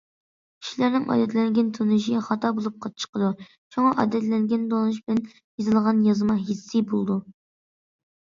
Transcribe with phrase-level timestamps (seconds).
[0.61, 3.27] كىشىلەرنىڭ ئادەتلەنگەن تونۇشى خاتا بولۇپ چىقىدۇ،
[3.75, 7.19] شۇڭا ئادەتلەنگەن تونۇش بىلەن يېزىلغان يازما ھېسسىي بولىدۇ.